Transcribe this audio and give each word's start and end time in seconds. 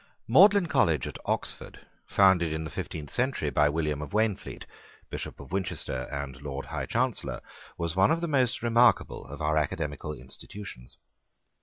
Magdalene 0.27 0.65
College 0.65 1.05
at 1.05 1.19
Oxford, 1.25 1.85
founded 2.07 2.51
in 2.51 2.63
the 2.63 2.71
fifteenth 2.71 3.11
century 3.13 3.51
by 3.51 3.69
William 3.69 4.01
of 4.01 4.13
Waynflete, 4.13 4.65
Bishop 5.11 5.39
of 5.39 5.51
Winchester 5.51 6.07
and 6.11 6.41
Lord 6.41 6.65
High 6.65 6.87
Chancellor, 6.87 7.39
was 7.77 7.95
one 7.95 8.09
of 8.09 8.19
the 8.19 8.27
most 8.27 8.63
remarkable 8.63 9.27
of 9.27 9.43
our 9.43 9.57
academical 9.57 10.13
institutions. 10.13 10.97